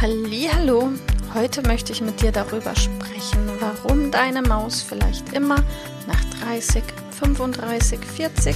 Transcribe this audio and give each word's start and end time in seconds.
Hallo, 0.00 0.90
heute 1.32 1.62
möchte 1.62 1.92
ich 1.92 2.02
mit 2.02 2.20
dir 2.20 2.30
darüber 2.30 2.76
sprechen, 2.76 3.48
warum 3.60 4.10
deine 4.10 4.42
Maus 4.42 4.82
vielleicht 4.82 5.32
immer 5.32 5.56
nach 6.06 6.24
30, 6.42 6.82
35, 7.18 8.00
40, 8.00 8.54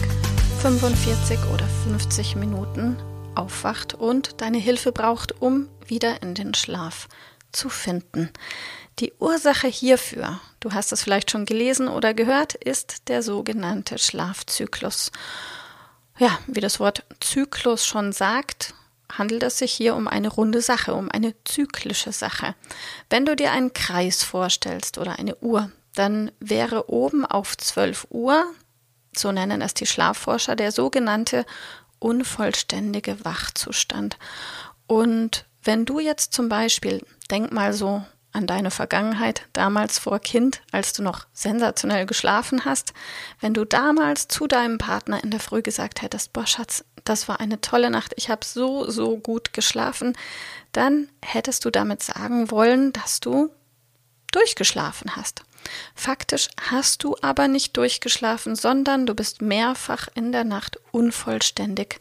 45 0.61 1.39
oder 1.55 1.67
50 1.85 2.37
Minuten 2.37 2.99
aufwacht 3.35 3.95
und 3.95 4.43
deine 4.43 4.59
Hilfe 4.59 4.93
braucht, 4.93 5.41
um 5.41 5.69
wieder 5.87 6.23
in 6.23 6.35
den 6.35 6.53
Schlaf 6.53 7.09
zu 7.51 7.71
finden. 7.71 8.31
Die 8.99 9.15
Ursache 9.19 9.69
hierfür, 9.69 10.41
du 10.61 10.73
hast 10.73 10.93
es 10.93 11.03
vielleicht 11.03 11.31
schon 11.31 11.47
gelesen 11.47 11.89
oder 11.89 12.13
gehört, 12.13 12.55
ist 12.55 13.09
der 13.09 13.23
sogenannte 13.23 13.99
Schlafzyklus. 13.99 15.13
Ja, 16.19 16.39
wie 16.47 16.61
das 16.61 16.79
Wort 16.79 17.05
Zyklus 17.21 17.87
schon 17.87 18.13
sagt, 18.13 18.75
handelt 19.11 19.43
es 19.43 19.59
sich 19.59 19.73
hier 19.73 19.97
um 19.97 20.09
eine 20.09 20.29
runde 20.29 20.61
Sache, 20.61 20.95
um 20.95 21.11
eine 21.11 21.35
zyklische 21.45 22.13
Sache. 22.13 22.55
Wenn 23.11 23.25
du 23.25 23.37
dir 23.37 23.53
einen 23.53 23.73
Kreis 23.73 24.23
vorstellst 24.23 24.99
oder 24.99 25.19
eine 25.19 25.37
Uhr, 25.37 25.71
dann 25.95 26.31
wäre 26.41 26.91
oben 26.91 27.25
auf 27.25 27.57
12 27.57 28.09
Uhr, 28.11 28.45
so 29.17 29.33
nennen 29.33 29.63
es 29.63 29.75
die 29.75 29.87
Schlafforscher, 29.87 30.57
der 30.57 30.73
sogenannte 30.73 31.45
unvollständige 31.99 33.25
Wachzustand. 33.25 34.19
Und 34.87 35.47
wenn 35.63 35.85
du 35.85 35.99
jetzt 35.99 36.33
zum 36.33 36.49
Beispiel, 36.49 37.05
denk 37.31 37.53
mal 37.53 37.73
so 37.73 38.05
an 38.39 38.47
deine 38.47 38.71
Vergangenheit, 38.71 39.43
damals 39.53 39.99
vor 39.99 40.21
Kind, 40.21 40.63
als 40.71 40.93
du 40.93 41.03
noch 41.03 41.27
sensationell 41.33 42.07
geschlafen 42.07 42.65
hast, 42.65 42.95
wenn 43.41 43.53
du 43.53 43.65
damals 43.65 44.29
zu 44.29 44.47
deinem 44.47 44.79
Partner 44.79 45.23
in 45.23 45.31
der 45.31 45.41
Früh 45.41 45.61
gesagt 45.61 46.03
hättest, 46.03 46.33
boah 46.33 46.47
Schatz, 46.47 46.85
das 47.05 47.29
war 47.29 47.41
eine 47.41 47.61
tolle 47.61 47.91
Nacht, 47.91 48.15
ich 48.17 48.31
habe 48.31 48.45
so, 48.45 48.89
so 48.89 49.19
gut 49.19 49.53
geschlafen, 49.53 50.17
dann 50.73 51.09
hättest 51.21 51.65
du 51.65 51.71
damit 51.71 52.03
sagen 52.03 52.51
wollen, 52.51 52.93
dass 52.93 53.19
du 53.19 53.51
durchgeschlafen 54.31 55.17
hast. 55.17 55.43
Faktisch 55.97 56.49
hast 56.71 57.03
du 57.03 57.17
aber 57.21 57.49
nicht 57.49 57.77
durchgeschlafen, 57.77 58.55
sondern 58.55 59.05
du 59.05 59.15
bist 59.15 59.43
mehrfach 59.43 60.09
in 60.15 60.31
der 60.31 60.45
Nacht 60.45 60.79
unvollständig 60.93 61.99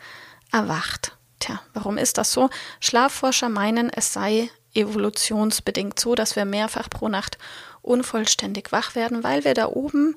erwacht. 0.51 1.13
Tja, 1.39 1.61
warum 1.73 1.97
ist 1.97 2.17
das 2.19 2.31
so? 2.31 2.49
Schlafforscher 2.79 3.49
meinen, 3.49 3.89
es 3.89 4.13
sei 4.13 4.51
evolutionsbedingt 4.77 5.99
so, 5.99 6.15
dass 6.15 6.35
wir 6.35 6.45
mehrfach 6.45 6.89
pro 6.89 7.09
Nacht 7.09 7.37
unvollständig 7.81 8.71
wach 8.71 8.95
werden, 8.95 9.23
weil 9.23 9.43
wir 9.43 9.53
da 9.53 9.67
oben 9.67 10.15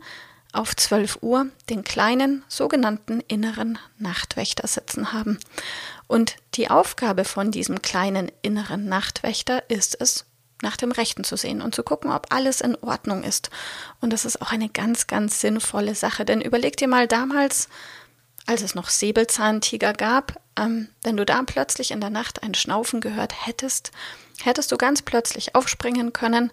auf 0.53 0.75
12 0.75 1.19
Uhr 1.23 1.47
den 1.69 1.85
kleinen 1.85 2.45
sogenannten 2.49 3.21
inneren 3.29 3.79
Nachtwächter 3.99 4.67
sitzen 4.67 5.13
haben. 5.13 5.39
Und 6.09 6.37
die 6.55 6.71
Aufgabe 6.71 7.25
von 7.25 7.53
diesem 7.53 7.83
kleinen 7.83 8.33
inneren 8.43 8.87
Nachtwächter 8.87 9.63
ist 9.71 9.97
es, 10.01 10.27
nach 10.63 10.77
dem 10.77 10.93
Rechten 10.93 11.25
zu 11.25 11.37
sehen 11.37 11.63
und 11.63 11.75
zu 11.75 11.83
gucken, 11.83 12.11
ob 12.11 12.35
alles 12.35 12.61
in 12.61 12.77
Ordnung 12.83 13.23
ist. 13.23 13.51
Und 14.01 14.13
das 14.13 14.25
ist 14.25 14.43
auch 14.43 14.53
eine 14.53 14.69
ganz, 14.69 15.07
ganz 15.07 15.41
sinnvolle 15.41 15.95
Sache. 15.95 16.25
Denn 16.25 16.41
überleg 16.41 16.77
dir 16.77 16.89
mal 16.89 17.07
damals, 17.07 17.69
als 18.47 18.63
es 18.63 18.75
noch 18.75 18.89
Säbelzahntiger 18.89 19.93
gab, 19.93 20.41
ähm, 20.61 20.89
wenn 21.03 21.17
du 21.17 21.25
da 21.25 21.43
plötzlich 21.43 21.91
in 21.91 22.01
der 22.01 22.11
Nacht 22.11 22.43
ein 22.43 22.55
Schnaufen 22.55 23.01
gehört 23.01 23.47
hättest, 23.47 23.91
hättest 24.43 24.71
du 24.71 24.77
ganz 24.77 25.03
plötzlich 25.03 25.55
aufspringen 25.55 26.13
können, 26.13 26.53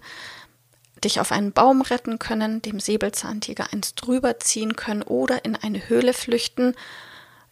dich 1.04 1.20
auf 1.20 1.30
einen 1.30 1.52
Baum 1.52 1.82
retten 1.82 2.18
können, 2.18 2.60
dem 2.62 2.80
Säbelzahntiger 2.80 3.72
eins 3.72 3.94
drüber 3.94 4.40
ziehen 4.40 4.74
können 4.74 5.02
oder 5.02 5.44
in 5.44 5.54
eine 5.54 5.88
Höhle 5.88 6.12
flüchten, 6.12 6.74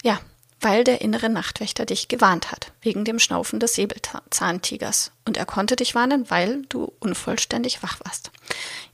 ja, 0.02 0.18
weil 0.60 0.84
der 0.84 1.02
innere 1.02 1.28
Nachtwächter 1.28 1.84
dich 1.84 2.08
gewarnt 2.08 2.50
hat, 2.50 2.72
wegen 2.80 3.04
dem 3.04 3.18
Schnaufen 3.18 3.60
des 3.60 3.74
Säbelzahntigers. 3.74 5.12
Und 5.26 5.36
er 5.36 5.44
konnte 5.44 5.76
dich 5.76 5.94
warnen, 5.94 6.30
weil 6.30 6.62
du 6.70 6.92
unvollständig 6.98 7.82
wach 7.82 7.98
warst. 8.04 8.30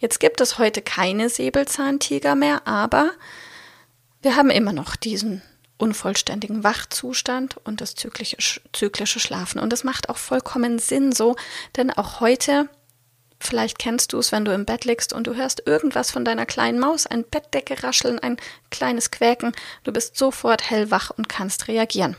Jetzt 0.00 0.19
gibt 0.19 0.41
es 0.41 0.59
heute 0.59 0.83
keine 0.83 1.29
Säbelzahntiger 1.29 2.34
mehr, 2.34 2.67
aber 2.67 3.12
wir 4.23 4.37
haben 4.37 4.50
immer 4.50 4.73
noch 4.73 4.97
diesen 4.97 5.41
unvollständigen 5.82 6.62
Wachzustand 6.62 7.56
und 7.65 7.81
das 7.81 7.97
zyklische, 7.97 8.60
zyklische 8.72 9.19
Schlafen. 9.19 9.59
Und 9.59 9.72
das 9.72 9.82
macht 9.82 10.09
auch 10.09 10.16
vollkommen 10.16 10.78
Sinn 10.78 11.12
so, 11.12 11.37
denn 11.76 11.91
auch 11.91 12.20
heute 12.20 12.69
Vielleicht 13.44 13.81
kennst 13.81 14.12
du 14.12 14.20
es, 14.20 14.31
wenn 14.31 14.44
du 14.44 14.54
im 14.54 14.66
Bett 14.66 14.84
liegst 14.84 15.12
und 15.12 15.26
du 15.26 15.34
hörst 15.34 15.66
irgendwas 15.66 16.12
von 16.12 16.25
deiner 16.25 16.47
kleinen 16.47 16.78
Maus, 16.78 17.09
ein 17.09 17.25
Bettdecke 17.25 17.82
rascheln, 17.82 18.20
ein 18.20 18.37
kleines 18.70 19.10
Quäken. 19.10 19.50
Du 19.82 19.91
bist 19.91 20.16
sofort 20.16 20.70
hellwach 20.70 21.10
und 21.10 21.28
kannst 21.28 21.66
reagieren. 21.66 22.16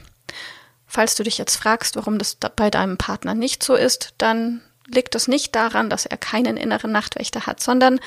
Falls 0.85 1.15
du 1.15 1.23
dich 1.23 1.37
jetzt 1.37 1.55
fragst, 1.55 1.95
warum 1.95 2.17
das 2.17 2.35
bei 2.35 2.69
deinem 2.69 2.97
Partner 2.97 3.35
nicht 3.35 3.63
so 3.63 3.75
ist, 3.75 4.15
dann 4.17 4.61
liegt 4.85 5.15
es 5.15 5.29
nicht 5.29 5.55
daran, 5.55 5.89
dass 5.89 6.05
er 6.05 6.17
keinen 6.17 6.57
inneren 6.57 6.91
Nachtwächter 6.91 7.45
hat, 7.45 7.61
sondern 7.61 8.01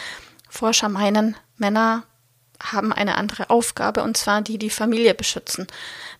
Forscher 0.50 0.90
meinen, 0.90 1.36
Männer 1.56 2.04
haben 2.62 2.92
eine 2.92 3.16
andere 3.16 3.50
Aufgabe 3.50 4.02
und 4.02 4.16
zwar 4.16 4.42
die, 4.42 4.58
die 4.58 4.70
Familie 4.70 5.14
beschützen. 5.14 5.66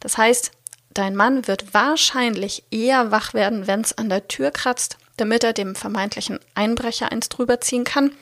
Das 0.01 0.19
heißt, 0.19 0.51
dein 0.95 1.17
Mann 1.17 1.47
wird 1.47 1.75
wahrscheinlich 1.75 2.65
eher 2.71 3.11
wach 3.11 3.35
werden, 3.35 3.67
wenn 3.67 3.81
es 3.81 3.97
an 3.97 4.09
der 4.09 4.29
Tür 4.29 4.51
kratzt, 4.51 4.99
damit 5.17 5.45
er 5.45 5.53
dem 5.53 5.75
vermeintlichen 5.75 6.41
Einbrecher 6.55 7.11
eins 7.13 7.29
drüber 7.29 7.61
ziehen 7.61 7.85
kann, 7.85 8.13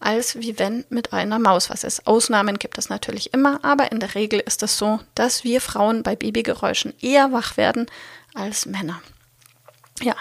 als 0.00 0.38
wie 0.38 0.58
wenn 0.58 0.84
mit 0.88 1.12
einer 1.12 1.38
Maus 1.38 1.70
was 1.70 1.84
ist. 1.84 2.06
Ausnahmen 2.06 2.58
gibt 2.58 2.78
es 2.78 2.88
natürlich 2.88 3.32
immer, 3.32 3.64
aber 3.64 3.92
in 3.92 4.00
der 4.00 4.14
Regel 4.14 4.40
ist 4.40 4.62
es 4.62 4.76
so, 4.76 5.00
dass 5.14 5.44
wir 5.44 5.60
Frauen 5.60 6.02
bei 6.02 6.16
Babygeräuschen 6.16 6.94
eher 7.00 7.32
wach 7.32 7.56
werden 7.56 7.86
als 8.34 8.66
Männer. 8.66 9.00
Ja, 10.00 10.14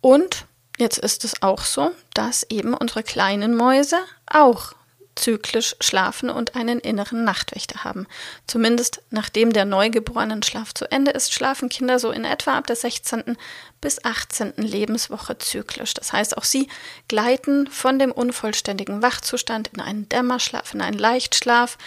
und 0.00 0.46
jetzt 0.78 0.98
ist 0.98 1.24
es 1.24 1.42
auch 1.42 1.62
so, 1.62 1.92
dass 2.12 2.42
eben 2.44 2.74
unsere 2.74 3.02
kleinen 3.02 3.56
Mäuse 3.56 3.98
auch 4.26 4.74
zyklisch 5.14 5.76
schlafen 5.80 6.30
und 6.30 6.54
einen 6.54 6.78
inneren 6.78 7.24
Nachtwächter 7.24 7.84
haben. 7.84 8.06
Zumindest 8.46 9.02
nachdem 9.10 9.52
der 9.52 9.64
neugeborenen 9.64 10.42
Schlaf 10.42 10.72
zu 10.74 10.90
Ende 10.90 11.10
ist, 11.12 11.32
schlafen 11.32 11.68
Kinder 11.68 11.98
so 11.98 12.10
in 12.10 12.24
etwa 12.24 12.56
ab 12.56 12.66
der 12.66 12.76
16. 12.76 13.36
bis 13.80 14.04
18. 14.04 14.54
Lebenswoche 14.56 15.38
zyklisch. 15.38 15.94
Das 15.94 16.12
heißt, 16.12 16.38
auch 16.38 16.44
sie 16.44 16.68
gleiten 17.08 17.66
von 17.66 17.98
dem 17.98 18.12
unvollständigen 18.12 19.02
Wachzustand 19.02 19.68
in 19.74 19.80
einen 19.80 20.08
Dämmerschlaf, 20.08 20.72
in 20.74 20.80
einen 20.80 20.98
Leichtschlaf, 20.98 21.78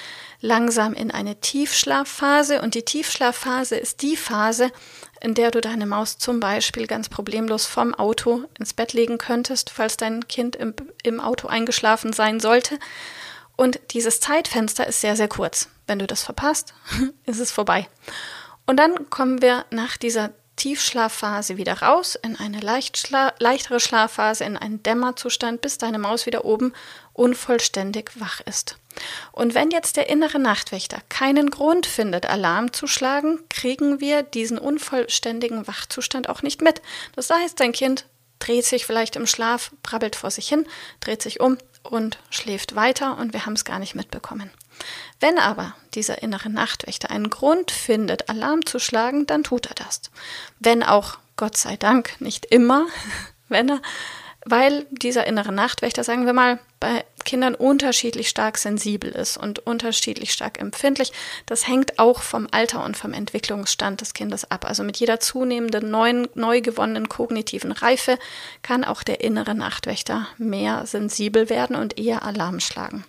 langsam 0.42 0.94
in 0.94 1.12
eine 1.12 1.40
Tiefschlafphase. 1.40 2.62
Und 2.62 2.76
die 2.76 2.84
Tiefschlafphase 2.84 3.76
ist 3.76 4.02
die 4.02 4.18
Phase, 4.18 4.72
in 5.22 5.34
der 5.34 5.52
du 5.52 5.62
deine 5.62 5.86
Maus 5.86 6.18
zum 6.18 6.40
Beispiel 6.40 6.86
ganz 6.88 7.10
problemlos 7.10 7.66
vom 7.66 7.96
Auto 7.96 8.44
ins 8.60 8.74
Bett 8.74 8.94
legen 8.94 9.18
könntest, 9.18 9.70
falls 9.70 9.98
dein 9.98 10.28
Kind 10.28 10.56
im, 10.56 10.74
im 11.04 11.20
Auto 11.20 11.48
eingeschlafen 11.48 12.14
sein 12.14 12.40
sollte. 12.40 12.78
Und 13.56 13.80
dieses 13.92 14.20
Zeitfenster 14.20 14.88
ist 14.88 15.02
sehr, 15.02 15.16
sehr 15.16 15.28
kurz. 15.28 15.70
Wenn 15.88 16.00
du 16.00 16.08
das 16.08 16.24
verpasst, 16.24 16.74
ist 17.26 17.40
es 17.40 17.52
vorbei. 17.52 17.88
Und 18.66 18.78
dann 18.78 19.10
kommen 19.10 19.42
wir 19.42 19.66
nach 19.70 19.98
dieser 19.98 20.32
Tiefschlafphase 20.56 21.58
wieder 21.58 21.82
raus, 21.82 22.16
in 22.16 22.38
eine 22.38 22.60
Leichtschla 22.60 23.34
leichtere 23.40 23.80
Schlafphase, 23.80 24.46
in 24.46 24.56
einen 24.56 24.82
Dämmerzustand, 24.82 25.62
bis 25.62 25.78
deine 25.78 26.00
Maus 26.00 26.26
wieder 26.26 26.46
oben 26.46 26.74
unvollständig 27.14 28.12
wach 28.16 28.42
ist. 28.42 28.78
Und 29.34 29.54
wenn 29.54 29.72
jetzt 29.72 29.98
der 29.98 30.10
innere 30.10 30.40
Nachtwächter 30.40 31.00
keinen 31.10 31.50
Grund 31.50 31.86
findet, 31.86 32.26
Alarm 32.26 32.72
zu 32.72 32.88
schlagen, 32.88 33.40
kriegen 33.50 34.00
wir 34.00 34.24
diesen 34.24 34.58
unvollständigen 34.58 35.68
Wachzustand 35.68 36.30
auch 36.30 36.42
nicht 36.42 36.62
mit. 36.62 36.82
Das 37.16 37.30
heißt, 37.30 37.60
dein 37.60 37.74
Kind 37.74 38.06
dreht 38.40 38.66
sich 38.66 38.86
vielleicht 38.86 39.18
im 39.18 39.28
Schlaf, 39.28 39.72
brabbelt 39.84 40.16
vor 40.16 40.32
sich 40.32 40.48
hin, 40.48 40.66
dreht 41.02 41.22
sich 41.22 41.42
um 41.42 41.58
und 41.86 42.18
schläft 42.30 42.76
weiter 42.76 43.18
und 43.18 43.34
wir 43.34 43.46
haben 43.46 43.54
es 43.54 43.66
gar 43.66 43.80
nicht 43.80 43.96
mitbekommen. 43.96 44.52
Wenn 45.20 45.40
aber 45.40 45.76
dieser 45.94 46.22
innere 46.22 46.50
Nachtwächter 46.50 47.10
einen 47.10 47.30
Grund 47.30 47.72
findet, 47.72 48.30
Alarm 48.30 48.66
zu 48.66 48.80
schlagen, 48.80 49.26
dann 49.26 49.44
tut 49.44 49.68
er 49.68 49.76
das. 49.76 50.02
Wenn 50.60 50.84
auch, 50.84 51.18
Gott 51.38 51.58
sei 51.58 51.78
Dank, 51.78 52.20
nicht 52.20 52.46
immer, 52.46 52.86
wenn 53.50 53.70
er, 53.70 53.82
weil 54.46 54.86
dieser 54.92 55.26
innere 55.26 55.52
Nachtwächter, 55.52 56.04
sagen 56.04 56.26
wir 56.26 56.34
mal, 56.34 56.60
bei 56.86 57.04
Kindern 57.24 57.56
unterschiedlich 57.56 58.30
stark 58.30 58.60
sensibel 58.60 59.10
ist 59.10 59.38
und 59.38 59.58
unterschiedlich 59.58 60.32
stark 60.32 60.62
empfindlich. 60.62 61.12
Das 61.48 61.68
hängt 61.68 61.98
auch 61.98 62.22
vom 62.22 62.48
Alter 62.52 62.86
und 62.86 62.96
vom 62.96 63.12
Entwicklungsstand 63.12 64.02
des 64.02 64.14
Kindes 64.14 64.52
ab. 64.52 64.66
Also 64.66 64.84
mit 64.84 64.98
jeder 64.98 65.20
zunehmenden 65.20 65.90
neuen, 65.90 66.28
neu 66.36 66.62
gewonnenen 66.62 67.10
kognitiven 67.10 67.72
Reife 67.72 68.20
kann 68.62 68.84
auch 68.84 69.02
der 69.02 69.22
innere 69.22 69.56
Nachtwächter 69.56 70.28
mehr 70.38 70.86
sensibel 70.86 71.50
werden 71.50 71.76
und 71.76 71.98
eher 71.98 72.22
Alarm 72.22 72.60
schlagen. 72.60 73.04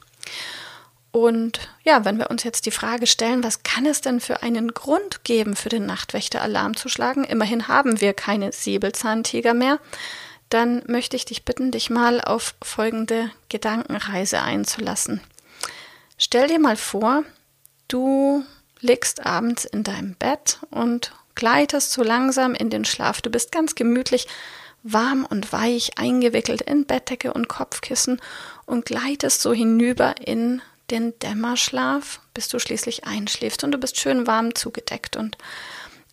Und 1.12 1.60
ja, 1.84 2.06
wenn 2.06 2.16
wir 2.18 2.30
uns 2.30 2.44
jetzt 2.44 2.64
die 2.64 2.70
Frage 2.70 3.06
stellen, 3.06 3.44
was 3.44 3.62
kann 3.62 3.84
es 3.84 4.00
denn 4.00 4.20
für 4.20 4.42
einen 4.42 4.72
Grund 4.72 5.22
geben, 5.22 5.54
für 5.54 5.68
den 5.68 5.84
Nachtwächter 5.84 6.40
Alarm 6.40 6.76
zu 6.76 6.88
schlagen? 6.88 7.24
Immerhin 7.24 7.68
haben 7.68 8.00
wir 8.00 8.14
keine 8.14 8.52
Säbelzahntiger 8.52 9.52
mehr. 9.52 9.80
Dann 10.48 10.82
möchte 10.86 11.16
ich 11.16 11.24
dich 11.24 11.44
bitten, 11.44 11.70
dich 11.70 11.90
mal 11.90 12.20
auf 12.20 12.54
folgende 12.62 13.30
Gedankenreise 13.48 14.42
einzulassen. 14.42 15.20
Stell 16.18 16.48
dir 16.48 16.60
mal 16.60 16.76
vor, 16.76 17.24
du 17.88 18.44
liegst 18.80 19.26
abends 19.26 19.64
in 19.64 19.82
deinem 19.82 20.14
Bett 20.14 20.60
und 20.70 21.12
gleitest 21.34 21.92
so 21.92 22.02
langsam 22.02 22.54
in 22.54 22.70
den 22.70 22.84
Schlaf. 22.84 23.20
Du 23.20 23.30
bist 23.30 23.52
ganz 23.52 23.74
gemütlich, 23.74 24.26
warm 24.82 25.26
und 25.28 25.52
weich 25.52 25.98
eingewickelt 25.98 26.62
in 26.62 26.86
Bettdecke 26.86 27.32
und 27.32 27.48
Kopfkissen 27.48 28.20
und 28.66 28.86
gleitest 28.86 29.42
so 29.42 29.52
hinüber 29.52 30.14
in 30.24 30.62
den 30.90 31.18
Dämmerschlaf, 31.18 32.20
bis 32.34 32.48
du 32.48 32.58
schließlich 32.58 33.04
einschläfst 33.04 33.64
und 33.64 33.72
du 33.72 33.78
bist 33.78 33.98
schön 33.98 34.26
warm 34.26 34.54
zugedeckt 34.54 35.16
und 35.16 35.36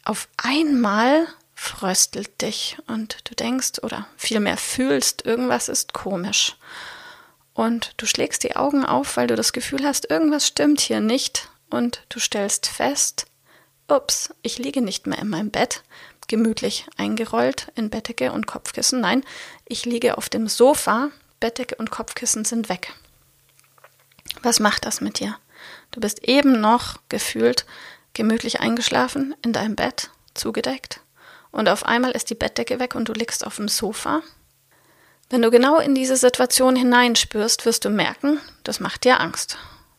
auf 0.04 0.28
einmal 0.38 1.28
fröstelt 1.56 2.42
dich 2.42 2.78
und 2.88 3.18
du 3.30 3.36
denkst 3.36 3.84
oder 3.84 4.08
vielmehr 4.18 4.58
fühlst, 4.58 5.26
irgendwas 5.26 5.70
ist 5.70 5.94
komisch. 5.94 6.56
Und 7.54 7.94
du 7.98 8.06
schlägst 8.06 8.44
die 8.44 8.56
Augen 8.56 8.86
auf, 8.86 9.16
weil 9.18 9.28
du 9.28 9.36
das 9.36 9.54
Gefühl 9.54 9.86
hast, 9.86 10.10
irgendwas 10.10 10.48
stimmt 10.48 10.82
hier 10.82 11.00
nicht 11.00 11.50
und 11.70 12.04
du 12.10 12.20
stellst 12.20 12.68
fest, 12.68 13.28
ups, 13.88 14.34
ich 14.42 14.58
liege 14.58 14.82
nicht 14.82 15.08
mehr 15.08 15.20
in 15.20 15.30
meinem 15.30 15.52
Bett, 15.52 15.84
gemütlich 16.28 16.88
eingerollt 16.98 17.72
in 17.76 17.90
Bettdecke 17.90 18.32
und 18.32 18.48
Kopfkissen. 18.48 19.02
Nein, 19.02 19.24
ich 19.66 19.86
liege 19.86 20.18
auf 20.18 20.30
dem 20.30 20.48
Sofa, 20.48 21.10
Bettdecke 21.40 21.76
und 21.76 21.92
Kopfkissen 21.92 22.46
sind 22.46 22.70
weg. 22.70 22.94
Was 24.42 24.60
macht 24.60 24.86
das 24.86 25.02
mit 25.02 25.20
dir? 25.20 25.38
Du 25.92 26.00
bist 26.00 26.24
eben 26.24 26.60
noch 26.60 27.00
gefühlt 27.10 27.66
gemütlich 28.14 28.60
eingeschlafen 28.62 29.36
in 29.44 29.54
deinem 29.54 29.76
Bett, 29.76 30.10
zugedeckt, 30.34 31.02
und 31.54 31.70
auf 31.70 31.86
einmal 31.86 32.12
ist 32.12 32.30
die 32.30 32.36
Bettdecke 32.36 32.80
weg 32.80 32.96
und 32.96 33.08
du 33.08 33.14
liegst 33.14 33.46
auf 33.46 33.56
dem 33.56 33.70
Sofa. 33.70 34.22
Wenn 35.30 35.42
du 35.42 35.52
genau 35.52 35.78
in 35.78 35.96
diese 35.96 36.18
Situation 36.18 36.76
hineinspürst, 36.76 37.66
wirst 37.66 37.86
du 37.86 37.90
merken, 37.90 38.40
das 38.64 38.82
macht 38.82 39.06
dir 39.06 39.22
Angst. 39.22 39.58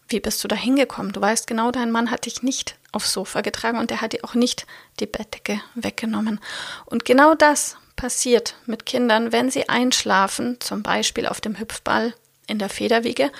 Wie 0.08 0.20
bist 0.20 0.44
du 0.44 0.48
da 0.48 0.56
hingekommen? 0.56 1.12
Du 1.12 1.20
weißt 1.20 1.46
genau, 1.46 1.70
dein 1.70 1.90
Mann 1.90 2.10
hat 2.10 2.26
dich 2.26 2.42
nicht 2.42 2.76
aufs 2.92 3.12
Sofa 3.12 3.40
getragen 3.40 3.78
und 3.78 3.90
er 3.90 4.00
hat 4.00 4.12
dir 4.12 4.24
auch 4.24 4.34
nicht 4.34 4.66
die 5.00 5.06
Bettdecke 5.06 5.60
weggenommen. 5.74 6.40
Und 6.84 7.04
genau 7.04 7.34
das 7.34 7.76
passiert 7.96 8.56
mit 8.66 8.84
Kindern, 8.84 9.32
wenn 9.32 9.50
sie 9.50 9.68
einschlafen, 9.68 10.60
zum 10.60 10.82
Beispiel 10.82 11.26
auf 11.26 11.40
dem 11.40 11.58
Hüpfball 11.58 12.14
in 12.46 12.58
der 12.58 12.68
Federwiege 12.68 13.30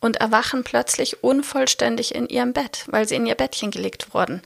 und 0.00 0.16
erwachen 0.16 0.62
plötzlich 0.62 1.24
unvollständig 1.24 2.14
in 2.14 2.28
ihrem 2.28 2.52
Bett, 2.52 2.84
weil 2.88 3.08
sie 3.08 3.16
in 3.16 3.26
ihr 3.26 3.34
Bettchen 3.34 3.70
gelegt 3.70 4.14
wurden. 4.14 4.42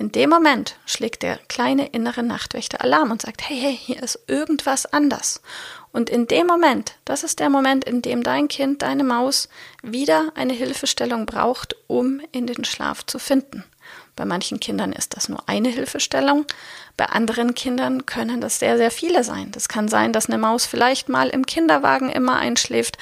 In 0.00 0.12
dem 0.12 0.30
Moment 0.30 0.76
schlägt 0.86 1.24
der 1.24 1.38
kleine 1.48 1.88
innere 1.88 2.22
Nachtwächter 2.22 2.80
Alarm 2.82 3.10
und 3.10 3.20
sagt, 3.20 3.48
hey, 3.48 3.58
hey, 3.60 3.76
hier 3.76 4.00
ist 4.00 4.20
irgendwas 4.28 4.86
anders. 4.86 5.42
Und 5.90 6.08
in 6.08 6.28
dem 6.28 6.46
Moment, 6.46 6.94
das 7.04 7.24
ist 7.24 7.40
der 7.40 7.50
Moment, 7.50 7.84
in 7.84 8.00
dem 8.00 8.22
dein 8.22 8.46
Kind, 8.46 8.82
deine 8.82 9.02
Maus 9.02 9.48
wieder 9.82 10.30
eine 10.36 10.52
Hilfestellung 10.52 11.26
braucht, 11.26 11.74
um 11.88 12.20
in 12.30 12.46
den 12.46 12.64
Schlaf 12.64 13.04
zu 13.06 13.18
finden. 13.18 13.64
Bei 14.14 14.24
manchen 14.24 14.60
Kindern 14.60 14.92
ist 14.92 15.16
das 15.16 15.28
nur 15.28 15.48
eine 15.48 15.68
Hilfestellung. 15.68 16.46
Bei 16.96 17.06
anderen 17.06 17.54
Kindern 17.56 18.06
können 18.06 18.40
das 18.40 18.60
sehr, 18.60 18.76
sehr 18.76 18.92
viele 18.92 19.24
sein. 19.24 19.50
Das 19.50 19.68
kann 19.68 19.88
sein, 19.88 20.12
dass 20.12 20.28
eine 20.28 20.38
Maus 20.38 20.64
vielleicht 20.64 21.08
mal 21.08 21.28
im 21.28 21.44
Kinderwagen 21.44 22.08
immer 22.08 22.36
einschläft 22.36 22.98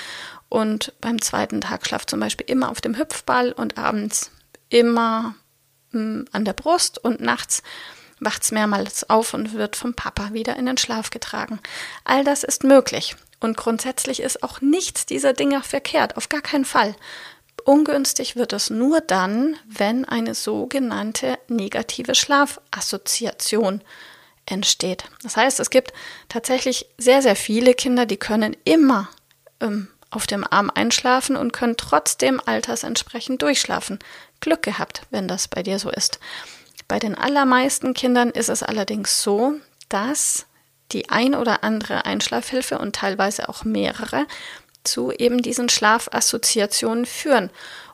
und 0.48 0.94
beim 1.02 1.20
zweiten 1.20 1.60
Tagschlaf 1.60 2.06
zum 2.06 2.20
Beispiel 2.20 2.48
immer 2.48 2.70
auf 2.70 2.80
dem 2.80 2.96
Hüpfball 2.96 3.52
und 3.52 3.76
abends 3.76 4.30
immer 4.70 5.34
an 6.32 6.44
der 6.44 6.52
Brust 6.52 7.02
und 7.02 7.20
nachts 7.20 7.62
wacht 8.20 8.42
es 8.42 8.52
mehrmals 8.52 9.08
auf 9.10 9.34
und 9.34 9.52
wird 9.52 9.76
vom 9.76 9.94
Papa 9.94 10.32
wieder 10.32 10.56
in 10.56 10.66
den 10.66 10.78
Schlaf 10.78 11.10
getragen. 11.10 11.60
All 12.04 12.24
das 12.24 12.44
ist 12.44 12.64
möglich. 12.64 13.16
Und 13.40 13.56
grundsätzlich 13.56 14.20
ist 14.20 14.42
auch 14.42 14.60
nichts 14.60 15.04
dieser 15.04 15.34
Dinge 15.34 15.62
verkehrt, 15.62 16.16
auf 16.16 16.28
gar 16.28 16.40
keinen 16.40 16.64
Fall. 16.64 16.94
Ungünstig 17.64 18.36
wird 18.36 18.52
es 18.52 18.70
nur 18.70 19.00
dann, 19.00 19.56
wenn 19.66 20.04
eine 20.04 20.34
sogenannte 20.34 21.38
negative 21.48 22.14
Schlafassoziation 22.14 23.82
entsteht. 24.46 25.04
Das 25.22 25.36
heißt, 25.36 25.60
es 25.60 25.70
gibt 25.70 25.92
tatsächlich 26.28 26.86
sehr, 26.96 27.20
sehr 27.22 27.36
viele 27.36 27.74
Kinder, 27.74 28.06
die 28.06 28.16
können 28.16 28.56
immer 28.64 29.08
ähm, 29.60 29.88
auf 30.10 30.26
dem 30.26 30.46
Arm 30.48 30.70
einschlafen 30.72 31.36
und 31.36 31.52
können 31.52 31.76
trotzdem 31.76 32.40
altersentsprechend 32.44 33.42
durchschlafen. 33.42 33.98
Glück 34.40 34.62
gehabt, 34.62 35.02
wenn 35.10 35.28
das 35.28 35.48
bei 35.48 35.62
dir 35.62 35.78
so 35.78 35.90
ist. 35.90 36.18
Bei 36.88 36.98
den 36.98 37.16
allermeisten 37.16 37.94
Kindern 37.94 38.30
ist 38.30 38.48
es 38.48 38.62
allerdings 38.62 39.22
so, 39.22 39.54
dass 39.88 40.46
die 40.92 41.08
ein 41.10 41.34
oder 41.34 41.64
andere 41.64 42.04
Einschlafhilfe 42.04 42.78
und 42.78 42.94
teilweise 42.94 43.48
auch 43.48 43.64
mehrere 43.64 44.26
zu 44.84 45.10
eben 45.10 45.42
diesen 45.42 45.68
Schlafassoziationen 45.68 47.06
führen. 47.06 47.50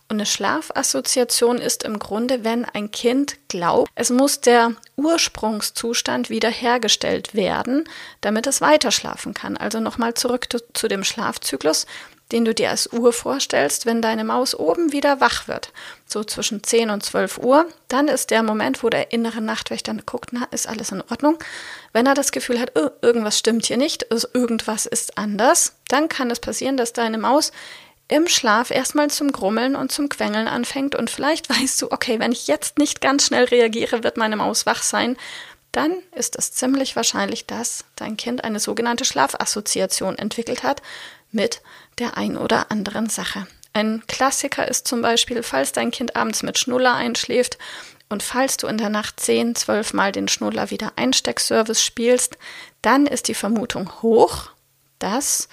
Und 0.09 0.17
eine 0.17 0.27
Schlafassoziation 0.27 1.57
ist 1.57 1.85
im 1.85 1.99
Grunde, 1.99 2.45
wenn 2.45 2.67
ein 2.67 2.91
Kind 2.91 3.39
glaubt, 3.49 3.91
es 3.95 4.11
muss 4.11 4.43
der 4.43 4.75
Ursprungszustand 4.97 6.29
wiederhergestellt 6.29 7.35
werden, 7.35 7.89
damit 8.21 8.47
es 8.47 8.61
weiter 8.61 8.91
schlafen 8.91 9.33
kann. 9.33 9.57
Also 9.57 9.81
nochmal 9.81 10.13
zurück 10.13 10.49
zu 10.75 10.89
dem 10.89 11.03
Schlafzyklus, 11.03 11.87
den 12.33 12.45
du 12.45 12.55
dir 12.55 12.71
als 12.71 12.93
Uhr 12.93 13.13
vorstellst, 13.13 13.87
wenn 13.87 14.03
deine 14.03 14.25
Maus 14.25 14.55
oben 14.55 14.93
wieder 14.93 15.21
wach 15.21 15.47
wird, 15.49 15.73
so 16.07 16.25
zwischen 16.25 16.63
10 16.63 16.91
und 16.91 17.05
12 17.05 17.39
Uhr, 17.39 17.67
dann 17.89 18.09
ist 18.09 18.31
der 18.31 18.43
Moment, 18.43 18.83
wo 18.83 18.89
der 18.89 19.13
innere 19.13 19.41
Nachtwächter 19.41 19.95
guckt, 20.07 20.31
na, 20.33 20.45
ist 20.51 20.69
alles 20.69 20.91
in 20.91 21.03
Ordnung. 21.03 21.39
Wenn 21.93 22.07
er 22.07 22.15
das 22.15 22.33
Gefühl 22.33 22.59
hat, 22.59 22.73
oh, 22.77 22.89
irgendwas 23.03 23.39
stimmt 23.39 23.67
hier 23.67 23.77
nicht, 23.77 24.07
irgendwas 24.33 24.87
ist 24.87 25.19
anders, 25.19 25.75
dann 25.89 26.09
kann 26.09 26.31
es 26.31 26.41
passieren, 26.41 26.77
dass 26.77 26.93
deine 26.93 27.19
Maus 27.19 27.53
im 28.09 28.29
Schlaf 28.29 28.71
erstmal 28.71 29.11
zum 29.11 29.33
Grummeln 29.33 29.77
und 29.77 29.93
zum 29.93 30.09
Quengeln 30.09 30.49
anfängt 30.49 30.95
und 30.95 31.11
vielleicht 31.11 31.49
weißt 31.51 31.83
du, 31.83 31.93
okay, 31.93 32.19
wenn 32.19 32.33
ich 32.33 32.47
jetzt 32.47 32.79
nicht 32.79 33.01
ganz 33.01 33.27
schnell 33.27 33.45
reagiere, 33.45 34.03
wird 34.03 34.17
meine 34.17 34.37
Maus 34.37 34.67
wach 34.67 34.83
sein, 34.83 35.17
dann 35.73 35.97
ist 36.15 36.37
es 36.37 36.53
ziemlich 36.53 36.97
wahrscheinlich, 36.97 37.47
dass 37.47 37.85
dein 37.97 38.19
Kind 38.19 38.45
eine 38.45 38.61
sogenannte 38.61 39.07
Schlafassoziation 39.07 40.19
entwickelt 40.19 40.63
hat 40.63 40.83
mit 41.33 41.61
der 41.99 42.17
ein 42.17 42.37
oder 42.37 42.71
anderen 42.71 43.09
Sache. 43.09 43.47
Ein 43.73 44.03
Klassiker 44.07 44.69
ist 44.69 44.87
zum 44.87 45.03
Beispiel, 45.03 45.43
falls 45.43 45.73
dein 45.73 45.91
Kind 45.91 46.15
abends 46.15 46.43
mit 46.43 46.59
Schnuller 46.59 46.95
einschläft 46.95 47.59
und 48.09 48.23
falls 48.23 48.59
du 48.59 48.67
in 48.67 48.77
der 48.77 48.91
Nacht 48.91 49.19
10, 49.19 49.55
12 49.55 49.95
Mal 49.95 50.13
den 50.13 50.29
Schnuller 50.29 50.71
wieder 50.71 50.93
Einsteckservice 50.97 51.83
spielst, 51.83 52.37
dann 52.83 53.07
ist 53.07 53.29
die 53.29 53.35
Vermutung 53.35 54.03
hoch, 54.03 54.51
dass 54.99 55.49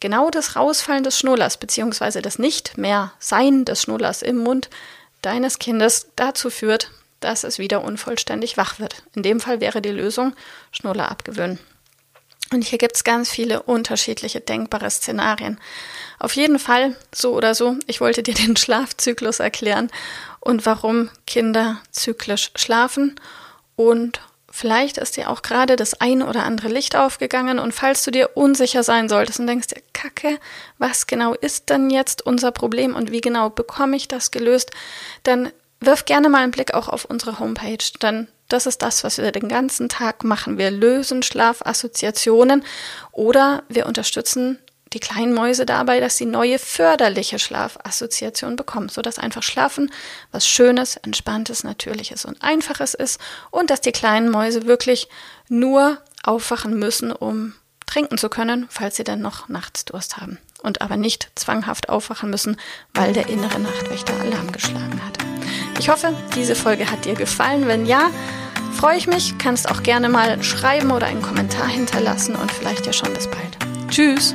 genau 0.00 0.30
das 0.30 0.56
Rausfallen 0.56 1.04
des 1.04 1.18
Schnullers 1.18 1.56
bzw. 1.56 2.20
das 2.20 2.38
nicht 2.38 2.76
mehr 2.76 3.12
Sein 3.18 3.64
des 3.64 3.82
Schnullers 3.82 4.20
im 4.20 4.36
Mund 4.36 4.68
deines 5.22 5.58
Kindes 5.58 6.08
dazu 6.16 6.50
führt, 6.50 6.90
dass 7.20 7.44
es 7.44 7.58
wieder 7.58 7.82
unvollständig 7.82 8.56
wach 8.56 8.78
wird. 8.78 9.04
In 9.14 9.22
dem 9.22 9.40
Fall 9.40 9.60
wäre 9.60 9.80
die 9.80 9.90
Lösung 9.90 10.34
Schnuller 10.72 11.10
abgewöhnen. 11.10 11.58
Und 12.52 12.64
hier 12.64 12.78
gibt 12.78 12.96
es 12.96 13.04
ganz 13.04 13.30
viele 13.30 13.62
unterschiedliche 13.62 14.40
denkbare 14.40 14.90
Szenarien. 14.90 15.58
Auf 16.18 16.36
jeden 16.36 16.58
Fall, 16.58 16.96
so 17.14 17.34
oder 17.34 17.54
so, 17.54 17.76
ich 17.86 18.00
wollte 18.00 18.22
dir 18.22 18.34
den 18.46 18.56
Schlafzyklus 18.56 19.40
erklären 19.40 19.90
und 20.40 20.66
warum 20.66 21.10
Kinder 21.26 21.80
zyklisch 21.90 22.50
schlafen. 22.56 23.16
Und 23.76 24.20
Vielleicht 24.54 24.98
ist 24.98 25.16
dir 25.16 25.30
auch 25.30 25.40
gerade 25.40 25.76
das 25.76 25.98
eine 26.02 26.26
oder 26.26 26.44
andere 26.44 26.68
Licht 26.68 26.94
aufgegangen. 26.94 27.58
Und 27.58 27.72
falls 27.72 28.04
du 28.04 28.10
dir 28.10 28.36
unsicher 28.36 28.82
sein 28.82 29.08
solltest 29.08 29.40
und 29.40 29.46
denkst 29.46 29.68
dir, 29.68 29.80
Kacke, 29.94 30.38
was 30.76 31.06
genau 31.06 31.32
ist 31.32 31.70
denn 31.70 31.88
jetzt 31.88 32.20
unser 32.20 32.52
Problem 32.52 32.94
und 32.94 33.10
wie 33.10 33.22
genau 33.22 33.48
bekomme 33.48 33.96
ich 33.96 34.08
das 34.08 34.30
gelöst, 34.30 34.70
dann 35.22 35.50
wirf 35.80 36.04
gerne 36.04 36.28
mal 36.28 36.42
einen 36.42 36.52
Blick 36.52 36.74
auch 36.74 36.88
auf 36.88 37.06
unsere 37.06 37.38
Homepage, 37.38 37.78
denn 38.02 38.28
das 38.52 38.66
ist 38.66 38.82
das, 38.82 39.04
was 39.04 39.18
wir 39.18 39.32
den 39.32 39.48
ganzen 39.48 39.88
Tag 39.88 40.24
machen. 40.24 40.58
Wir 40.58 40.70
lösen 40.70 41.22
Schlafassoziationen 41.22 42.64
oder 43.12 43.62
wir 43.68 43.86
unterstützen 43.86 44.58
die 44.92 45.00
kleinen 45.00 45.32
Mäuse 45.32 45.64
dabei, 45.64 46.00
dass 46.00 46.18
sie 46.18 46.26
neue 46.26 46.58
förderliche 46.58 47.38
Schlafassoziationen 47.38 48.56
bekommen, 48.56 48.88
sodass 48.88 49.18
einfach 49.18 49.42
Schlafen 49.42 49.90
was 50.32 50.46
Schönes, 50.46 50.96
Entspanntes, 50.96 51.64
Natürliches 51.64 52.24
und 52.24 52.42
Einfaches 52.42 52.94
ist 52.94 53.18
und 53.50 53.70
dass 53.70 53.80
die 53.80 53.92
kleinen 53.92 54.30
Mäuse 54.30 54.66
wirklich 54.66 55.08
nur 55.48 55.98
aufwachen 56.22 56.78
müssen, 56.78 57.10
um 57.10 57.54
trinken 57.86 58.18
zu 58.18 58.28
können, 58.28 58.66
falls 58.70 58.96
sie 58.96 59.04
dann 59.04 59.20
noch 59.20 59.48
nachts 59.48 59.84
Durst 59.84 60.18
haben. 60.18 60.38
und 60.62 60.80
aber 60.80 60.96
nicht 60.96 61.30
zwanghaft 61.34 61.88
aufwachen 61.88 62.30
müssen, 62.30 62.56
weil 62.94 63.12
der 63.12 63.28
innere 63.28 63.58
Nachtwächter 63.58 64.14
Alarm 64.20 64.52
geschlagen 64.52 65.00
hat. 65.04 65.31
Ich 65.78 65.88
hoffe, 65.88 66.14
diese 66.36 66.54
Folge 66.54 66.90
hat 66.90 67.04
dir 67.04 67.14
gefallen. 67.14 67.66
Wenn 67.66 67.86
ja, 67.86 68.10
freue 68.72 68.96
ich 68.96 69.06
mich. 69.06 69.36
Kannst 69.38 69.70
auch 69.70 69.82
gerne 69.82 70.08
mal 70.08 70.42
schreiben 70.42 70.90
oder 70.90 71.06
einen 71.06 71.22
Kommentar 71.22 71.66
hinterlassen 71.66 72.34
und 72.36 72.50
vielleicht 72.50 72.86
ja 72.86 72.92
schon 72.92 73.12
bis 73.14 73.28
bald. 73.28 73.56
Tschüss! 73.88 74.34